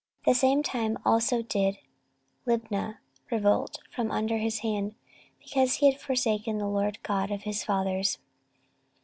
The 0.25 0.33
same 0.33 0.63
time 0.63 0.97
also 1.05 1.43
did 1.43 1.77
Libnah 2.47 2.97
revolt 3.29 3.81
from 3.91 4.09
under 4.09 4.39
his 4.39 4.61
hand; 4.61 4.95
because 5.37 5.75
he 5.75 5.91
had 5.91 6.01
forsaken 6.01 6.57
the 6.57 6.65
LORD 6.67 6.97
God 7.03 7.29
of 7.29 7.43
his 7.43 7.63
fathers. 7.63 8.17